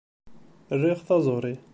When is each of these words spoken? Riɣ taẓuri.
Riɣ 0.81 0.99
taẓuri. 1.07 1.53